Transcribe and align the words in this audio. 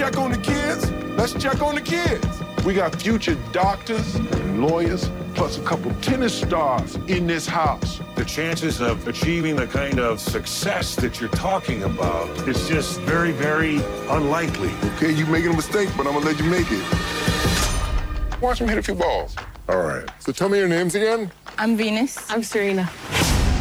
check 0.00 0.16
on 0.16 0.32
the 0.32 0.38
kids? 0.38 0.90
Let's 1.18 1.34
check 1.34 1.60
on 1.60 1.74
the 1.74 1.80
kids. 1.82 2.26
We 2.64 2.72
got 2.72 2.94
future 3.02 3.36
doctors 3.52 4.14
and 4.14 4.66
lawyers, 4.66 5.10
plus 5.34 5.58
a 5.58 5.62
couple 5.62 5.92
tennis 6.00 6.40
stars 6.40 6.94
in 7.06 7.26
this 7.26 7.46
house. 7.46 8.00
The 8.14 8.24
chances 8.24 8.80
of 8.80 9.06
achieving 9.06 9.56
the 9.56 9.66
kind 9.66 10.00
of 10.00 10.18
success 10.18 10.96
that 10.96 11.20
you're 11.20 11.28
talking 11.28 11.82
about 11.82 12.30
is 12.48 12.66
just 12.66 12.98
very, 13.00 13.32
very 13.32 13.76
unlikely. 14.08 14.70
Okay, 14.94 15.10
you're 15.10 15.26
making 15.26 15.50
a 15.50 15.56
mistake, 15.56 15.90
but 15.98 16.06
I'm 16.06 16.14
gonna 16.14 16.24
let 16.24 16.38
you 16.38 16.46
make 16.46 16.68
it. 16.70 18.40
Watch 18.40 18.62
him 18.62 18.68
hit 18.68 18.78
a 18.78 18.82
few 18.82 18.94
balls. 18.94 19.36
All 19.68 19.82
right. 19.82 20.08
So 20.18 20.32
tell 20.32 20.48
me 20.48 20.56
your 20.56 20.68
names 20.68 20.94
again. 20.94 21.30
I'm 21.58 21.76
Venus. 21.76 22.30
I'm 22.30 22.42
Serena. 22.42 22.88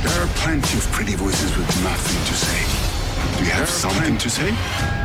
There 0.04 0.22
are 0.24 0.28
plenty 0.36 0.78
of 0.78 0.90
pretty 0.94 1.16
voices 1.16 1.52
with 1.58 1.84
nothing 1.84 2.26
to 2.28 2.34
say. 2.34 3.40
Do 3.40 3.44
you 3.44 3.52
have 3.52 3.68
something 3.68 4.18
to 4.18 4.30
say? 4.30 4.99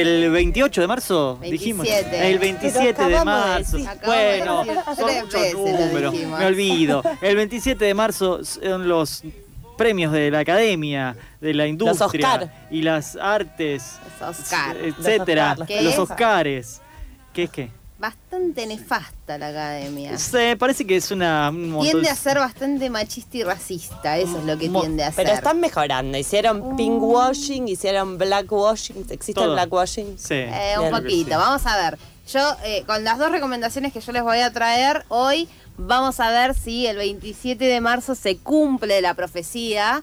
El 0.00 0.30
28 0.30 0.80
de 0.80 0.86
marzo, 0.86 1.38
dijimos. 1.42 1.86
27. 1.86 2.30
El 2.30 2.38
27 2.38 2.94
Pero 2.96 3.18
de 3.18 3.24
marzo. 3.24 3.78
Bueno, 4.04 4.64
de 4.64 4.74
decir 4.74 4.94
son 4.96 5.10
muchos 5.22 5.52
números. 5.54 6.14
Me 6.14 6.46
olvido. 6.46 7.02
El 7.20 7.36
27 7.36 7.84
de 7.84 7.94
marzo 7.94 8.44
son 8.44 8.88
los 8.88 9.22
premios 9.76 10.12
de 10.12 10.30
la 10.30 10.40
academia, 10.40 11.16
de 11.40 11.54
la 11.54 11.66
industria 11.66 12.52
y 12.70 12.82
las 12.82 13.16
artes, 13.16 13.98
Los 14.20 14.40
Oscar. 14.40 14.76
etcétera, 14.76 15.54
Los 15.56 15.60
Oscar, 15.70 15.82
los. 15.84 15.98
Oscares. 15.98 16.82
¿Qué 17.32 17.44
es 17.44 17.50
qué? 17.50 17.77
Bastante 17.98 18.64
nefasta 18.66 19.38
la 19.38 19.48
academia. 19.48 20.16
Se 20.18 20.56
parece 20.56 20.86
que 20.86 20.96
es 20.96 21.10
una 21.10 21.50
un 21.50 21.70
montón- 21.70 21.90
Tiende 21.90 22.08
a 22.10 22.14
ser 22.14 22.38
bastante 22.38 22.88
machista 22.90 23.36
y 23.38 23.42
racista, 23.42 24.16
eso 24.18 24.38
es 24.38 24.44
lo 24.44 24.56
que 24.56 24.68
Mo- 24.70 24.80
tiende 24.82 25.02
a 25.02 25.10
ser. 25.10 25.24
Pero 25.24 25.34
están 25.36 25.58
mejorando. 25.58 26.16
Hicieron 26.16 26.76
pinkwashing, 26.76 27.66
hicieron 27.66 28.16
blackwashing. 28.16 28.98
¿Existe 29.10 29.34
Todo. 29.34 29.46
el 29.46 29.50
blackwashing? 29.52 30.16
Sí. 30.16 30.34
Eh, 30.34 30.74
un 30.80 30.90
poquito, 30.90 31.30
vamos 31.38 31.66
a 31.66 31.76
ver. 31.76 31.98
Yo, 32.32 32.40
eh, 32.64 32.84
con 32.86 33.02
las 33.02 33.18
dos 33.18 33.32
recomendaciones 33.32 33.92
que 33.92 34.00
yo 34.00 34.12
les 34.12 34.22
voy 34.22 34.38
a 34.38 34.52
traer 34.52 35.04
hoy, 35.08 35.48
vamos 35.76 36.20
a 36.20 36.30
ver 36.30 36.54
si 36.54 36.86
el 36.86 36.98
27 36.98 37.64
de 37.64 37.80
marzo 37.80 38.14
se 38.14 38.36
cumple 38.36 39.00
la 39.00 39.14
profecía 39.14 40.02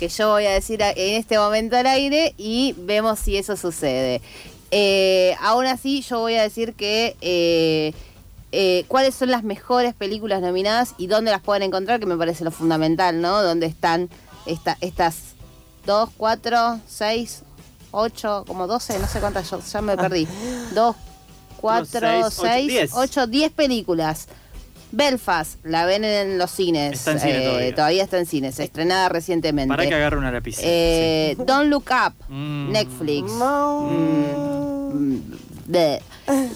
que 0.00 0.08
yo 0.08 0.30
voy 0.30 0.46
a 0.46 0.50
decir 0.50 0.82
en 0.82 1.14
este 1.14 1.38
momento 1.38 1.76
al 1.76 1.86
aire 1.86 2.34
y 2.36 2.74
vemos 2.78 3.20
si 3.20 3.36
eso 3.36 3.56
sucede. 3.56 4.20
Eh, 4.70 5.36
aún 5.40 5.66
así, 5.66 6.02
yo 6.02 6.20
voy 6.20 6.34
a 6.34 6.42
decir 6.42 6.74
que 6.74 7.16
eh, 7.20 7.92
eh, 8.52 8.84
cuáles 8.88 9.14
son 9.14 9.30
las 9.30 9.44
mejores 9.44 9.94
películas 9.94 10.40
nominadas 10.42 10.94
y 10.98 11.06
dónde 11.06 11.30
las 11.30 11.40
pueden 11.42 11.62
encontrar, 11.62 12.00
que 12.00 12.06
me 12.06 12.16
parece 12.16 12.44
lo 12.44 12.50
fundamental, 12.50 13.20
¿no? 13.20 13.42
Dónde 13.42 13.66
están 13.66 14.08
esta, 14.46 14.76
estas 14.80 15.16
dos, 15.84 16.10
cuatro, 16.16 16.80
seis, 16.88 17.42
ocho, 17.92 18.44
como 18.46 18.66
doce, 18.66 18.98
no 18.98 19.06
sé 19.06 19.20
cuántas, 19.20 19.50
yo 19.50 19.60
ya 19.60 19.80
me 19.82 19.96
perdí. 19.96 20.26
Dos, 20.74 20.96
cuatro, 21.56 22.00
seis, 22.00 22.24
ocho, 22.24 22.42
seis, 22.42 22.68
diez. 22.68 22.90
ocho, 22.94 23.26
diez 23.26 23.52
películas. 23.52 24.26
Belfast, 24.92 25.58
la 25.64 25.84
ven 25.84 26.04
en 26.04 26.38
los 26.38 26.50
cines. 26.52 26.92
Está 26.94 27.12
en 27.12 27.20
cine 27.20 27.72
todavía. 27.72 28.04
está 28.04 28.18
en 28.18 28.24
cines, 28.26 28.58
estrenada 28.60 29.08
recientemente. 29.08 29.68
Para 29.68 29.86
que 29.86 29.94
agarre 29.94 30.16
una 30.16 30.30
lapicera. 30.30 30.66
Eh, 30.70 31.36
Don't 31.38 31.68
Look 31.68 31.86
Up, 31.90 32.14
Mm. 32.28 32.70
Netflix. 32.70 33.30
Mm, 33.32 34.45
de- 35.66 36.02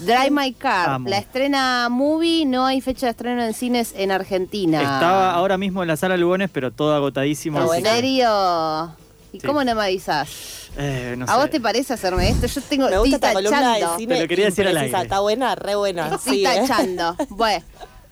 Drive 0.03 0.31
My 0.31 0.53
Car, 0.53 0.89
Amo. 0.91 1.09
la 1.09 1.19
estrena 1.19 1.89
movie, 1.91 2.45
no 2.47 2.67
hay 2.67 2.81
fecha 2.81 3.07
de 3.07 3.11
estreno 3.11 3.43
en 3.43 3.55
cines 3.55 3.93
en 3.97 4.11
Argentina. 4.11 4.81
Estaba 4.83 5.33
ahora 5.35 5.57
mismo 5.59 5.83
en 5.83 5.89
la 5.89 5.97
sala 5.97 6.17
Lugones, 6.17 6.51
pero 6.53 6.71
todo 6.73 6.95
agotadísimo. 6.95 7.73
¿En 7.75 7.85
serio? 7.85 8.93
¿Y 9.33 9.39
Sí. 9.41 9.47
cómo 9.47 9.63
no 9.63 9.75
me 9.77 9.83
avisas? 9.83 10.29
Eh, 10.77 11.15
no 11.17 11.25
¿A 11.29 11.37
vos 11.37 11.51
te 11.51 11.61
parece 11.61 11.93
hacerme 11.95 12.31
esto? 12.31 12.47
Yo 12.47 12.61
tengo 12.63 12.89
Me 12.89 12.99
gusta 12.99 13.17
esta 13.17 13.33
columna 13.33 13.75
de 13.77 13.87
cine. 13.97 14.15
Te 14.17 14.23
lo 14.23 14.29
quería 14.29 14.45
decir 14.47 14.67
al 14.67 14.77
aire. 14.77 14.99
Está 15.03 15.21
buena, 15.21 15.55
re 15.55 15.75
buena. 15.77 16.15
Estoy 16.17 16.39
Sí, 16.39 16.47
¿eh? 16.47 16.63
tachando. 16.67 17.17
Bueno. 17.31 17.65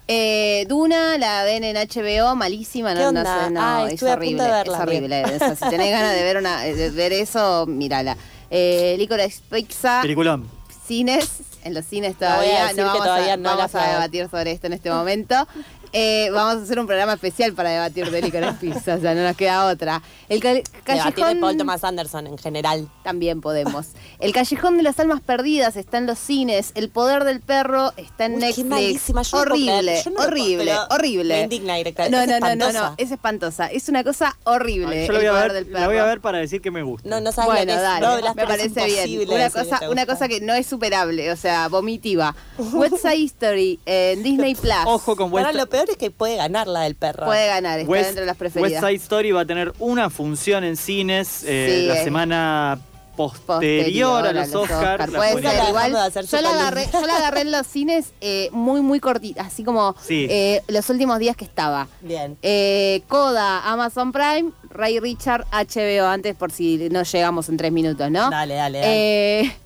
eh, 0.06 0.64
Duna 0.68 1.18
la 1.18 1.42
ven 1.44 1.64
en 1.64 1.76
HBO, 1.76 2.34
malísima, 2.36 2.94
no, 2.94 3.08
¿Qué 3.08 3.12
no 3.12 3.22
sé, 3.24 3.50
no, 3.50 3.60
Ay, 3.62 3.86
es 3.88 3.92
estuve 3.94 4.10
a 4.10 4.16
punto 4.16 4.26
horrible, 4.26 4.42
de 4.44 4.50
verla, 4.50 4.76
es 4.76 4.80
horrible. 4.82 5.24
O 5.24 5.38
sea, 5.38 5.56
si 5.56 5.68
tenés 5.68 5.90
ganas 5.90 6.14
de 6.14 6.22
ver 6.22 6.36
una, 6.38 6.60
de 6.62 6.90
ver 6.90 7.12
eso, 7.12 7.66
mírala. 7.66 8.16
Eh, 8.50 8.96
Licorice 8.98 9.42
Pizza, 9.50 10.00
Peliculón. 10.02 10.48
cines, 10.86 11.28
en 11.64 11.74
los 11.74 11.84
cines 11.84 12.16
todavía, 12.16 12.72
no 12.72 12.84
vamos, 12.84 13.02
todavía 13.02 13.34
a, 13.34 13.36
no 13.36 13.56
vamos 13.56 13.74
a 13.74 13.88
debatir 13.92 14.28
sobre 14.28 14.52
esto 14.52 14.66
en 14.66 14.72
este 14.72 14.90
momento. 14.90 15.46
Eh, 15.92 16.28
vamos 16.32 16.56
a 16.60 16.64
hacer 16.64 16.78
un 16.78 16.86
programa 16.86 17.14
especial 17.14 17.52
para 17.54 17.70
debatir 17.70 18.10
de 18.10 18.22
Licorice 18.22 18.52
Pizza, 18.60 18.94
o 18.96 19.00
sea, 19.00 19.14
no 19.14 19.22
nos 19.22 19.36
queda 19.36 19.66
otra. 19.66 20.02
El 20.28 20.40
ca- 20.40 20.48
Debatir 20.54 20.72
de 20.74 20.82
callejón... 20.84 21.40
Paul 21.40 21.56
Thomas 21.56 21.84
Anderson 21.84 22.26
en 22.26 22.38
general. 22.38 22.88
También 23.02 23.40
podemos. 23.40 23.86
El 24.18 24.32
Callejón 24.32 24.76
de 24.76 24.82
las 24.82 24.98
Almas 25.00 25.20
Perdidas 25.20 25.76
está 25.76 25.98
en 25.98 26.06
los 26.06 26.18
cines. 26.18 26.72
El 26.74 26.90
Poder 26.90 27.24
del 27.24 27.40
Perro 27.40 27.92
está 27.96 28.26
en 28.26 28.34
Uy, 28.34 28.52
qué 28.54 28.64
Netflix. 28.64 29.06
yo 29.30 29.38
horrible, 29.38 29.78
creer, 29.82 30.04
yo 30.04 30.10
no 30.10 30.16
lo 30.16 30.16
puedo, 30.16 30.26
horrible, 30.28 30.72
horrible. 30.90 31.34
me 31.36 31.42
indigna 31.44 31.76
directamente, 31.76 32.16
No, 32.16 32.26
no, 32.26 32.54
no, 32.54 32.56
no, 32.56 32.72
no, 32.72 32.94
es 32.98 33.10
espantosa. 33.10 33.66
Es 33.68 33.88
una 33.88 34.04
cosa 34.04 34.36
horrible. 34.44 35.06
Yo 35.06 35.12
la 35.12 35.18
voy, 35.18 35.26
el 35.26 35.28
a 35.28 35.32
Poder 35.38 35.52
ver, 35.52 35.64
del 35.64 35.72
la 35.72 35.86
voy 35.86 35.96
a 35.96 35.98
Perro. 36.00 36.06
ver 36.08 36.20
para 36.20 36.38
decir 36.38 36.60
que 36.60 36.70
me 36.70 36.82
gusta. 36.82 37.08
No, 37.08 37.20
no 37.20 37.32
sabes 37.32 37.46
Bueno, 37.50 37.60
lo 37.60 37.66
que 37.66 37.74
es. 37.76 37.82
dale, 37.82 38.06
No, 38.22 38.34
me 38.34 38.46
parece 38.46 38.84
bien. 38.84 39.28
Una 39.30 39.50
cosa, 39.50 39.80
una 39.90 40.28
que 40.28 40.40
no 40.40 40.52
es 40.54 40.66
superable, 40.66 41.32
o 41.32 41.36
sea, 41.36 41.68
vomitiva. 41.68 42.34
West 42.58 42.96
Side 43.02 43.16
History 43.16 43.80
en 43.86 44.22
Disney 44.22 44.54
Plus. 44.54 44.74
Ojo 44.86 45.16
con 45.16 45.32
West, 45.32 45.54
lo 45.54 45.66
peor 45.78 45.90
es 45.90 45.96
que 45.96 46.10
puede 46.10 46.36
ganar 46.36 46.66
la 46.66 46.80
del 46.82 46.94
perro. 46.94 47.26
Puede 47.26 47.46
ganar, 47.48 47.78
está 47.80 47.90
West- 47.90 48.04
dentro 48.06 48.20
de 48.22 48.26
las 48.26 48.40
West 48.40 48.54
preferidas. 48.54 48.80
Side 48.84 48.94
Story 48.94 49.32
va 49.32 49.40
a 49.42 49.46
tener 49.46 49.72
una 49.78 50.10
función 50.10 50.64
en 50.64 50.76
cines 50.76 51.42
eh, 51.46 51.80
Sí, 51.82 51.86
la 51.86 52.04
semana 52.04 52.78
posterior, 53.16 54.24
a 54.26 54.32
los 54.32 54.54
Oscars. 54.54 55.08
Oscar. 55.08 55.10
Puede 55.10 55.42
ser 55.42 55.68
igual. 55.68 55.90
Yo 56.30 56.40
la, 56.40 56.50
agarré, 56.50 56.88
yo 56.92 57.04
la 57.04 57.16
agarré 57.16 57.40
en 57.40 57.50
los 57.50 57.66
cines 57.66 58.12
eh, 58.20 58.48
muy, 58.52 58.80
muy 58.80 59.00
cortita, 59.00 59.42
así 59.42 59.64
como 59.64 59.96
Sí. 60.00 60.28
eh, 60.30 60.62
los 60.68 60.88
últimos 60.88 61.18
días 61.18 61.34
que 61.36 61.44
estaba. 61.44 61.88
Bien. 62.00 62.38
Eh, 62.42 63.02
Coda, 63.08 63.68
Amazon 63.72 64.12
Prime, 64.12 64.52
Ray 64.70 65.00
Richard, 65.00 65.46
HBO, 65.50 66.06
antes 66.06 66.36
por 66.36 66.52
si 66.52 66.88
no 66.92 67.02
llegamos 67.02 67.48
en 67.48 67.56
tres 67.56 67.72
minutos, 67.72 68.08
¿no? 68.08 68.30
Dale, 68.30 68.54
dale, 68.54 68.78
dale. 68.78 69.56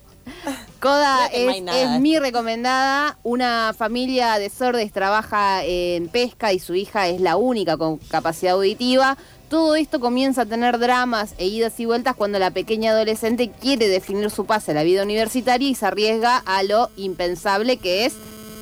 Coda 0.83 1.27
es, 1.27 1.63
es 1.65 1.99
mi 2.01 2.19
recomendada. 2.19 3.17
Una 3.23 3.73
familia 3.73 4.37
de 4.37 4.49
sordes 4.49 4.91
trabaja 4.91 5.63
en 5.63 6.09
pesca 6.09 6.51
y 6.51 6.59
su 6.59 6.75
hija 6.75 7.07
es 7.07 7.21
la 7.21 7.37
única 7.37 7.77
con 7.77 7.99
capacidad 7.99 8.55
auditiva. 8.55 9.17
Todo 9.47 9.77
esto 9.77 10.01
comienza 10.01 10.41
a 10.41 10.45
tener 10.45 10.79
dramas 10.79 11.35
e 11.37 11.45
idas 11.45 11.79
y 11.79 11.85
vueltas 11.85 12.17
cuando 12.17 12.37
la 12.37 12.51
pequeña 12.51 12.91
adolescente 12.91 13.49
quiere 13.49 13.87
definir 13.87 14.29
su 14.29 14.45
pase 14.45 14.71
a 14.71 14.73
la 14.73 14.83
vida 14.83 15.03
universitaria 15.03 15.69
y 15.69 15.75
se 15.75 15.85
arriesga 15.85 16.43
a 16.45 16.63
lo 16.63 16.89
impensable 16.97 17.77
que 17.77 18.05
es 18.05 18.15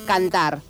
cantar. 0.06 0.62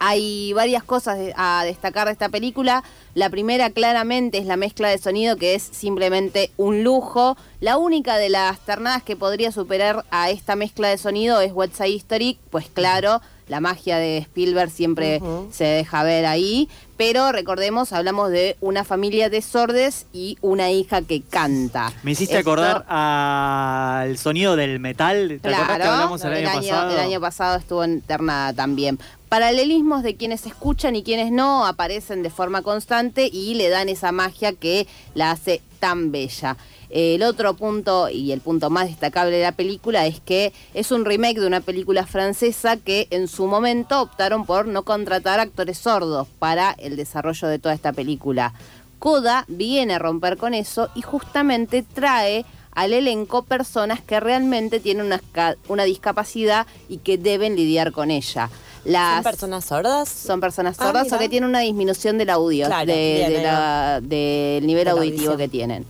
Hay 0.00 0.52
varias 0.52 0.82
cosas 0.82 1.16
a 1.36 1.62
destacar 1.64 2.08
de 2.08 2.12
esta 2.12 2.28
película. 2.28 2.82
La 3.16 3.30
primera 3.30 3.70
claramente 3.70 4.36
es 4.36 4.44
la 4.44 4.58
mezcla 4.58 4.90
de 4.90 4.98
sonido 4.98 5.38
que 5.38 5.54
es 5.54 5.62
simplemente 5.62 6.50
un 6.58 6.84
lujo. 6.84 7.38
La 7.60 7.78
única 7.78 8.18
de 8.18 8.28
las 8.28 8.60
ternadas 8.60 9.02
que 9.02 9.16
podría 9.16 9.50
superar 9.52 10.04
a 10.10 10.28
esta 10.28 10.54
mezcla 10.54 10.88
de 10.90 10.98
sonido 10.98 11.40
es 11.40 11.50
West 11.54 11.76
Side 11.76 11.96
Story, 11.96 12.38
pues 12.50 12.68
claro, 12.68 13.22
la 13.48 13.60
magia 13.60 13.98
de 13.98 14.18
Spielberg 14.18 14.70
siempre 14.70 15.20
se 15.50 15.64
deja 15.64 16.02
ver 16.02 16.26
ahí. 16.26 16.68
Pero 16.96 17.30
recordemos, 17.30 17.92
hablamos 17.92 18.30
de 18.30 18.56
una 18.60 18.82
familia 18.82 19.28
de 19.28 19.42
sordes 19.42 20.06
y 20.14 20.38
una 20.40 20.70
hija 20.70 21.02
que 21.02 21.20
canta. 21.20 21.92
Me 22.02 22.12
hiciste 22.12 22.38
Esto- 22.38 22.50
acordar 22.50 22.86
al 22.88 24.16
sonido 24.18 24.56
del 24.56 24.80
metal. 24.80 25.38
¿Te 25.42 25.48
acordás 25.54 25.76
que 25.76 25.82
hablamos 25.84 26.24
el, 26.24 26.32
año, 26.46 26.52
pasado? 26.60 26.90
el 26.92 26.98
año 26.98 27.20
pasado 27.20 27.58
estuvo 27.58 27.84
internada 27.84 28.52
también. 28.54 28.98
Paralelismos 29.28 30.02
de 30.02 30.16
quienes 30.16 30.46
escuchan 30.46 30.96
y 30.96 31.02
quienes 31.02 31.30
no 31.32 31.66
aparecen 31.66 32.22
de 32.22 32.30
forma 32.30 32.62
constante 32.62 33.28
y 33.30 33.54
le 33.54 33.68
dan 33.68 33.88
esa 33.88 34.10
magia 34.12 34.52
que 34.52 34.86
la 35.14 35.32
hace 35.32 35.60
tan 35.86 36.10
bella. 36.10 36.56
El 36.90 37.22
otro 37.22 37.54
punto 37.54 38.08
y 38.08 38.32
el 38.32 38.40
punto 38.40 38.70
más 38.70 38.88
destacable 38.88 39.36
de 39.36 39.44
la 39.44 39.52
película 39.52 40.04
es 40.04 40.18
que 40.18 40.52
es 40.74 40.90
un 40.90 41.04
remake 41.04 41.38
de 41.38 41.46
una 41.46 41.60
película 41.60 42.06
francesa 42.06 42.76
que 42.76 43.06
en 43.10 43.28
su 43.28 43.46
momento 43.46 44.02
optaron 44.02 44.46
por 44.46 44.66
no 44.66 44.82
contratar 44.82 45.38
actores 45.38 45.78
sordos 45.78 46.26
para 46.40 46.72
el 46.78 46.96
desarrollo 46.96 47.46
de 47.46 47.60
toda 47.60 47.72
esta 47.72 47.92
película. 47.92 48.52
Coda 48.98 49.44
viene 49.46 49.94
a 49.94 50.00
romper 50.00 50.38
con 50.38 50.54
eso 50.54 50.88
y 50.96 51.02
justamente 51.02 51.84
trae 51.84 52.44
al 52.72 52.92
elenco 52.92 53.44
personas 53.44 54.00
que 54.00 54.18
realmente 54.18 54.80
tienen 54.80 55.06
una, 55.06 55.20
una 55.68 55.84
discapacidad 55.84 56.66
y 56.88 56.98
que 56.98 57.16
deben 57.16 57.54
lidiar 57.54 57.92
con 57.92 58.10
ella. 58.10 58.50
Las, 58.86 59.14
¿Son 59.16 59.24
personas 59.24 59.64
sordas? 59.64 60.08
son 60.08 60.40
personas 60.40 60.76
Ah, 60.78 60.84
sordas 60.86 61.12
o 61.12 61.18
que 61.18 61.28
tienen 61.28 61.48
una 61.50 61.60
disminución 61.60 62.18
del 62.18 62.30
audio, 62.30 62.66
Claro, 62.66 62.86
de- 62.92 63.14
bien, 63.16 63.32
de 63.32 63.42
la- 63.42 64.00
del 64.02 64.66
nivel 64.66 64.84
De 64.84 64.90
auditivo 64.90 65.36
que 65.36 65.48
tienen. 65.48 65.84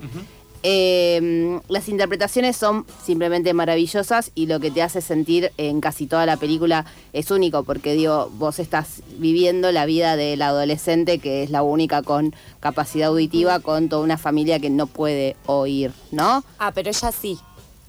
Eh, 0.69 1.61
las 1.69 1.89
interpretaciones 1.89 2.57
son 2.57 2.87
simplemente 3.05 3.55
maravillosas 3.55 4.33
y 4.35 4.47
lo 4.47 4.59
que 4.59 4.73
te 4.73 4.83
hace 4.83 5.01
sentir 5.01 5.53
en 5.59 5.81
casi 5.81 6.07
toda 6.09 6.27
la 6.27 6.39
película 6.39 6.87
es 7.13 7.31
único, 7.31 7.63
porque 7.63 7.93
digo, 7.93 8.31
vos 8.37 8.59
estás 8.59 9.01
viviendo 9.19 9.71
la 9.71 9.87
vida 9.87 10.17
del 10.17 10.43
adolescente 10.43 11.21
que 11.21 11.45
es 11.45 11.51
la 11.51 11.63
única 11.63 12.03
con 12.03 12.35
capacidad 12.59 13.09
auditiva, 13.09 13.61
con 13.61 13.89
toda 13.89 14.03
una 14.03 14.19
familia 14.19 14.59
que 14.59 14.71
no 14.71 14.89
puede 14.89 15.37
oír, 15.47 15.93
¿no? 16.11 16.43
Ah, 16.59 16.73
pero 16.75 16.91
ella 16.91 17.13
sí. 17.13 17.39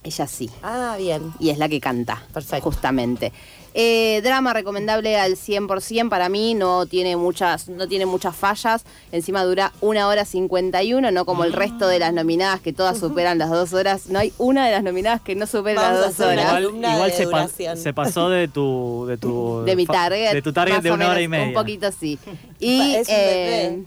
Ella 0.03 0.27
sí. 0.27 0.49
Ah, 0.61 0.95
bien. 0.99 1.33
Y 1.39 1.49
es 1.49 1.57
la 1.57 1.67
que 1.67 1.81
canta. 1.81 2.23
Perfecto. 2.31 2.63
Justamente. 2.69 3.33
Eh, 3.79 4.21
drama 4.23 4.53
recomendable 4.53 5.19
al 5.19 5.33
100% 5.35 6.09
para 6.09 6.29
mí, 6.29 6.55
no 6.55 6.87
tiene 6.87 7.15
muchas 7.15 7.69
no 7.69 7.87
tiene 7.87 8.07
muchas 8.07 8.35
fallas, 8.35 8.83
encima 9.11 9.43
dura 9.43 9.71
una 9.81 10.07
hora 10.07 10.25
51, 10.25 11.11
no 11.11 11.25
como 11.25 11.43
el 11.43 11.53
resto 11.53 11.87
de 11.87 11.99
las 11.99 12.11
nominadas 12.11 12.59
que 12.59 12.73
todas 12.73 12.97
superan 12.97 13.37
las 13.37 13.51
dos 13.51 13.73
horas, 13.73 14.07
no 14.07 14.17
hay 14.17 14.33
una 14.39 14.65
de 14.65 14.71
las 14.71 14.81
nominadas 14.81 15.21
que 15.21 15.35
no 15.35 15.45
supere 15.45 15.75
Vamos 15.75 15.89
a 15.99 16.01
las 16.07 16.17
dos 16.17 16.25
horas. 16.27 16.59
igual 16.59 17.11
se, 17.11 17.27
pa- 17.27 17.41
duración. 17.43 17.77
se 17.77 17.93
pasó 17.93 18.29
de 18.31 18.47
tu 18.47 19.05
de 19.07 19.17
tu 19.17 19.61
De 19.65 19.75
mi 19.75 19.85
target. 19.85 20.33
de 20.33 20.41
tu 20.41 20.51
target 20.53 20.81
de 20.81 20.91
una 20.91 21.11
hora 21.11 21.21
y 21.21 21.27
media. 21.27 21.45
Un 21.45 21.53
poquito 21.53 21.91
sí. 21.91 22.17
Y 22.59 22.95
eh, 23.07 23.83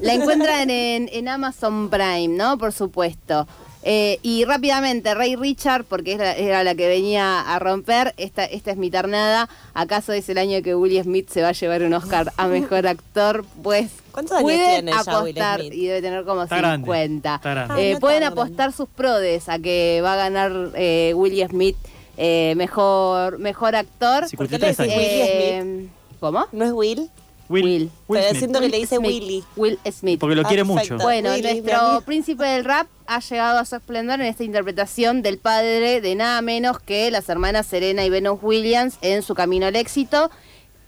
la 0.00 0.14
encuentran 0.14 0.70
en, 0.70 1.10
en 1.12 1.28
Amazon 1.28 1.90
Prime, 1.90 2.28
¿no? 2.28 2.56
Por 2.56 2.72
supuesto. 2.72 3.46
Eh, 3.84 4.18
y 4.22 4.44
rápidamente, 4.44 5.14
Ray 5.14 5.36
Richard, 5.36 5.84
porque 5.84 6.12
era, 6.14 6.34
era 6.34 6.64
la 6.64 6.74
que 6.74 6.88
venía 6.88 7.40
a 7.40 7.58
romper, 7.60 8.12
esta, 8.16 8.44
esta 8.44 8.72
es 8.72 8.76
mi 8.76 8.90
ternada. 8.90 9.48
¿Acaso 9.72 10.12
es 10.12 10.28
el 10.28 10.38
año 10.38 10.60
que 10.62 10.74
Will 10.74 11.00
Smith 11.02 11.28
se 11.30 11.42
va 11.42 11.48
a 11.48 11.52
llevar 11.52 11.82
un 11.82 11.94
Oscar 11.94 12.32
a 12.36 12.48
mejor 12.48 12.86
actor? 12.86 13.44
Pues 13.62 13.90
¿Cuántos 14.10 14.32
años 14.32 14.42
pueden 14.42 14.84
tiene 14.86 14.90
ya 14.92 14.98
Will 14.98 15.08
apostar, 15.38 15.60
Smith? 15.60 15.72
y 15.74 15.86
debe 15.86 16.02
tener 16.02 16.24
como 16.24 16.42
Está 16.42 16.56
grande, 16.58 16.84
50. 16.86 17.34
está 17.36 17.50
grande. 17.50 17.82
Eh, 17.82 17.90
Ah, 17.90 17.94
no 17.94 18.00
pueden 18.00 18.20
grande. 18.20 18.40
apostar 18.42 18.72
sus 18.72 18.88
prodes 18.88 19.48
a 19.48 19.58
que 19.60 20.00
va 20.02 20.14
a 20.14 20.16
ganar 20.16 20.52
eh, 20.74 21.12
Will 21.14 21.46
Smith 21.48 21.76
eh, 22.16 22.54
mejor, 22.56 23.38
mejor 23.38 23.76
actor. 23.76 24.26
53 24.28 24.60
le 24.60 24.66
decís 24.68 24.80
años. 24.80 24.94
Will 24.96 25.20
Eh, 25.20 25.88
¿Cómo? 26.18 26.46
¿No 26.50 26.64
es 26.64 26.72
Will? 26.72 27.08
Will, 27.48 27.64
Will. 27.64 27.82
Will 28.08 28.20
Pero 28.20 28.28
Smith. 28.30 28.38
siento 28.38 28.60
que 28.60 28.68
le 28.68 28.76
dice 28.78 28.96
Smith. 28.96 29.10
Willy. 29.22 29.44
Will 29.56 29.78
Smith. 29.92 30.20
Porque 30.20 30.36
lo 30.36 30.42
Ah, 30.42 30.48
quiere 30.48 30.64
perfecto. 30.64 30.94
mucho. 30.94 31.02
Bueno, 31.04 31.30
Willy, 31.32 31.60
nuestro 31.62 32.00
príncipe 32.02 32.44
del 32.44 32.64
rap 32.64 32.86
ha 33.06 33.20
llegado 33.20 33.58
a 33.58 33.64
su 33.64 33.76
esplendor 33.76 34.20
en 34.20 34.26
esta 34.26 34.44
interpretación 34.44 35.22
del 35.22 35.38
padre 35.38 36.00
de 36.00 36.14
nada 36.14 36.42
menos 36.42 36.78
que 36.78 37.10
las 37.10 37.28
hermanas 37.28 37.66
Serena 37.66 38.04
y 38.04 38.10
Venus 38.10 38.38
Williams 38.42 38.98
en 39.00 39.22
su 39.22 39.34
camino 39.34 39.66
al 39.66 39.76
éxito. 39.76 40.30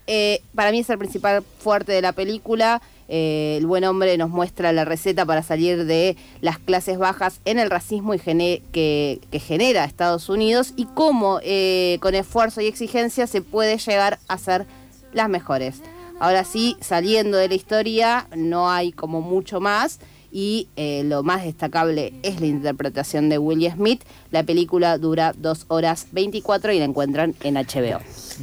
Eh, 0.07 0.43
para 0.55 0.71
mí 0.73 0.81
es 0.81 0.91
el 0.91 0.99
principal 0.99 1.43
fuerte 1.61 1.93
de 1.93 2.03
la 2.03 2.13
película. 2.13 2.83
Eh, 3.13 3.57
el 3.59 3.67
buen 3.67 3.85
hombre 3.85 4.17
nos 4.19 4.31
muestra 4.31 4.73
la 4.73 4.85
receta 4.85 5.25
para 5.27 5.43
salir 5.43 5.85
de 5.85 6.17
las 6.41 6.59
clases 6.59 6.97
bajas 6.99 7.41
en 7.45 7.59
el 7.59 7.69
racismo 7.71 8.15
y 8.15 8.19
gene- 8.19 8.63
que, 8.73 9.21
que 9.33 9.41
genera 9.41 9.85
Estados 9.85 10.29
Unidos 10.29 10.75
y 10.77 10.85
cómo 10.87 11.41
eh, 11.43 11.99
con 12.01 12.15
esfuerzo 12.15 12.61
y 12.61 12.67
exigencia 12.67 13.27
se 13.27 13.41
puede 13.43 13.79
llegar 13.79 14.19
a 14.29 14.39
ser 14.39 14.67
las 15.13 15.29
mejores. 15.29 15.81
Ahora 16.21 16.45
sí, 16.45 16.77
saliendo 16.83 17.39
de 17.39 17.49
la 17.49 17.55
historia, 17.55 18.29
no 18.37 18.71
hay 18.71 18.93
como 18.93 19.23
mucho 19.23 19.59
más. 19.59 20.01
Y 20.33 20.69
eh, 20.77 21.03
lo 21.05 21.23
más 21.25 21.43
destacable 21.45 22.15
es 22.23 22.41
la 22.41 22.47
interpretación 22.47 23.29
de 23.29 23.39
Will 23.39 23.69
Smith. 23.73 24.03
La 24.31 24.45
película 24.45 24.97
dura 24.99 25.33
2 25.37 25.65
horas 25.69 26.07
24 26.13 26.73
y 26.73 26.79
la 26.79 26.85
encuentran 26.85 27.35
en 27.43 27.55
HBO. 27.55 27.99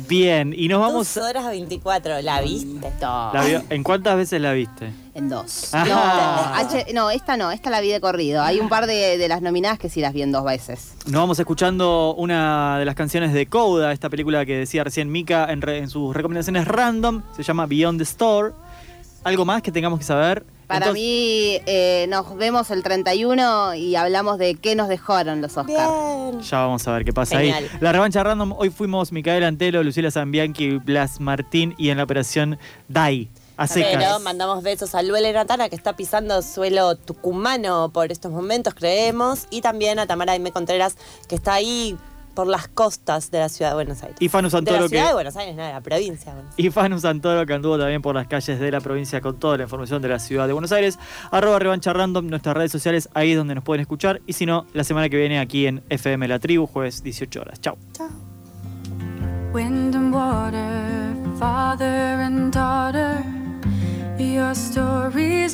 Bien, 0.08 0.54
y 0.56 0.68
nos 0.68 0.82
vamos. 0.82 1.16
Dos 1.16 1.24
horas 1.26 1.46
24, 1.48 2.22
¿la 2.22 2.42
viste? 2.42 2.92
la 3.02 3.44
vio- 3.48 3.64
¿En 3.70 3.84
cuántas 3.84 4.18
veces 4.18 4.42
la 4.42 4.52
viste? 4.54 4.92
En 5.16 5.30
dos. 5.30 5.70
Ah. 5.74 5.86
No, 5.88 6.78
H- 6.78 6.94
no, 6.94 7.10
esta 7.10 7.38
no, 7.38 7.52
esta 7.52 7.70
la 7.72 7.82
vi 7.82 7.88
de 7.90 8.00
corrido. 8.02 8.44
Hay 8.44 8.60
un 8.60 8.70
par 8.70 8.86
de, 8.86 9.18
de 9.18 9.28
las 9.28 9.42
nominadas 9.42 9.80
que 9.80 9.90
sí 9.90 10.02
las 10.02 10.14
vi 10.14 10.22
en 10.22 10.32
dos 10.32 10.44
veces. 10.44 10.94
Nos 11.06 11.22
vamos 11.22 11.40
escuchando 11.40 12.14
una 12.16 12.78
de 12.78 12.86
las 12.86 12.94
canciones 12.96 13.34
de 13.34 13.48
Coda, 13.48 13.92
esta 13.94 14.10
película 14.10 14.46
que 14.46 14.58
decía 14.58 14.84
recién 14.84 15.12
Mika 15.12 15.48
en, 15.52 15.62
re- 15.62 15.80
en 15.80 15.90
sus 15.90 16.16
recomendaciones 16.16 16.68
random. 16.68 17.24
Se 17.36 17.42
llama 17.44 17.66
Beyond 17.66 17.98
the 18.00 18.04
Store. 18.04 18.52
¿Algo 19.24 19.46
más 19.46 19.62
que 19.64 19.72
tengamos 19.72 19.98
que 20.00 20.06
saber? 20.06 20.46
Para 20.68 20.88
Entonces- 20.88 21.02
mí, 21.02 21.62
eh, 21.66 22.06
nos 22.10 22.36
vemos 22.36 22.70
el 22.72 22.84
31 22.84 23.74
y 23.76 23.96
hablamos 23.96 24.38
de 24.38 24.56
qué 24.56 24.76
nos 24.76 24.90
dejaron 24.90 25.42
los 25.42 25.56
Oscars. 25.56 26.50
Ya 26.50 26.60
vamos 26.60 26.86
a 26.88 26.92
ver 26.92 27.06
qué 27.06 27.14
pasa 27.14 27.38
Genial. 27.40 27.64
ahí. 27.64 27.78
La 27.80 27.94
revancha 27.94 28.22
random, 28.22 28.54
hoy 28.58 28.70
fuimos 28.70 29.14
Micael 29.14 29.44
Antelo, 29.46 29.82
Lucila 29.82 30.12
Zambianchi, 30.12 30.78
Blas 30.80 31.22
Martín 31.22 31.74
y 31.78 31.90
en 31.90 31.98
la 31.98 32.04
operación 32.04 32.60
DAI. 32.90 33.30
A 33.56 33.66
secas. 33.66 33.94
Pero 33.98 34.20
mandamos 34.20 34.62
besos 34.62 34.94
a 34.94 35.02
Luele 35.02 35.34
Natana, 35.34 35.68
que 35.70 35.76
está 35.76 35.96
pisando 35.96 36.44
suelo 36.44 36.96
tucumano 36.96 37.90
por 37.92 38.12
estos 38.12 38.32
momentos, 38.32 38.76
creemos. 38.76 39.48
Y 39.50 39.62
también 39.62 39.98
a 39.98 40.06
Tamara 40.06 40.34
Aime 40.34 40.52
Contreras, 40.52 40.96
que 41.28 41.34
está 41.36 41.54
ahí 41.56 41.98
por 42.38 42.46
las 42.46 42.68
costas 42.68 43.32
de 43.32 43.40
la 43.40 43.50
ciudad 43.50 43.72
de 43.72 43.76
Buenos 43.78 44.04
Aires. 44.04 44.18
Y 44.20 44.30
Fanu 44.30 44.48
de 44.48 44.52
la 44.52 44.58
Santoro 44.60 44.88
ciudad 44.88 45.02
que. 45.02 45.08
de 45.08 45.14
Buenos 45.16 45.38
Aires, 45.38 45.56
no, 45.56 45.64
de 45.66 45.74
la 45.74 45.82
provincia. 45.82 46.34
de 46.34 46.36
Buenos 46.36 46.54
Aires. 46.56 46.66
Y 46.68 46.70
Fanu 46.70 47.00
Santoro 47.00 47.48
que 47.48 47.54
anduvo 47.56 47.80
también 47.80 48.04
por 48.04 48.14
las 48.14 48.28
calles 48.28 48.60
de 48.60 48.70
la 48.70 48.80
provincia 48.80 49.22
con 49.22 49.40
toda 49.40 49.58
la 49.58 49.64
información 49.64 50.04
de 50.04 50.10
la 50.10 50.20
ciudad 50.20 50.46
de 50.46 50.54
Buenos 50.54 50.72
Aires. 50.72 51.00
Arroba 51.32 51.58
revancha 51.58 51.94
random, 51.94 52.28
nuestras 52.28 52.56
redes 52.56 52.72
sociales, 52.72 53.10
ahí 53.16 53.32
es 53.32 53.38
donde 53.38 53.56
nos 53.56 53.64
pueden 53.64 53.82
escuchar. 53.82 54.22
Y 54.28 54.34
si 54.34 54.46
no, 54.46 54.68
la 54.74 54.84
semana 54.84 55.10
que 55.10 55.18
viene 55.18 55.40
aquí 55.40 55.66
en 55.66 55.82
FM 55.90 56.28
La 56.28 56.38
Tribu, 56.38 56.68
jueves 56.68 57.02
18 57.02 57.42
horas. 57.42 57.60
Chao. 57.60 57.76
Wind 59.52 59.96
and 59.96 60.14
water, 60.14 61.16
father 61.40 62.22
and 62.22 62.54
daughter. 62.54 63.24
Your 64.20 64.54
stories 64.54 65.47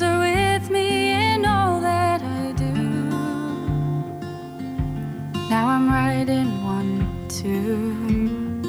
too. 7.44 8.62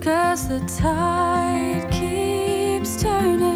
Cause 0.00 0.46
the 0.46 0.60
tide 0.80 1.90
keeps 1.90 3.02
turning. 3.02 3.47